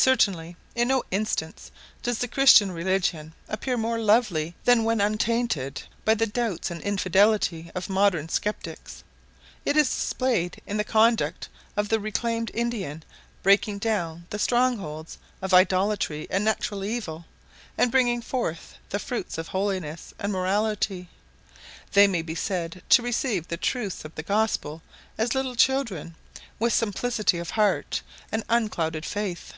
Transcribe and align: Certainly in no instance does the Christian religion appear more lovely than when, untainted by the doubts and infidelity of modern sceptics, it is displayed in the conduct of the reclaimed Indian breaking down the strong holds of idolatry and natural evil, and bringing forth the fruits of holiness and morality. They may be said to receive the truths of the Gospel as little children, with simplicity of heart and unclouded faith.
Certainly 0.00 0.54
in 0.76 0.86
no 0.86 1.02
instance 1.10 1.72
does 2.04 2.18
the 2.20 2.28
Christian 2.28 2.70
religion 2.70 3.34
appear 3.48 3.76
more 3.76 3.98
lovely 3.98 4.54
than 4.64 4.84
when, 4.84 5.00
untainted 5.00 5.82
by 6.04 6.14
the 6.14 6.24
doubts 6.24 6.70
and 6.70 6.80
infidelity 6.82 7.72
of 7.74 7.88
modern 7.90 8.28
sceptics, 8.28 9.02
it 9.64 9.76
is 9.76 9.90
displayed 9.90 10.62
in 10.68 10.76
the 10.76 10.84
conduct 10.84 11.48
of 11.76 11.88
the 11.88 11.98
reclaimed 11.98 12.52
Indian 12.54 13.02
breaking 13.42 13.78
down 13.80 14.24
the 14.30 14.38
strong 14.38 14.78
holds 14.78 15.18
of 15.42 15.52
idolatry 15.52 16.28
and 16.30 16.44
natural 16.44 16.84
evil, 16.84 17.24
and 17.76 17.90
bringing 17.90 18.22
forth 18.22 18.74
the 18.90 19.00
fruits 19.00 19.36
of 19.36 19.48
holiness 19.48 20.14
and 20.20 20.32
morality. 20.32 21.08
They 21.94 22.06
may 22.06 22.22
be 22.22 22.36
said 22.36 22.84
to 22.90 23.02
receive 23.02 23.48
the 23.48 23.56
truths 23.56 24.04
of 24.04 24.14
the 24.14 24.22
Gospel 24.22 24.80
as 25.18 25.34
little 25.34 25.56
children, 25.56 26.14
with 26.60 26.72
simplicity 26.72 27.38
of 27.38 27.50
heart 27.50 28.02
and 28.30 28.44
unclouded 28.48 29.04
faith. 29.04 29.54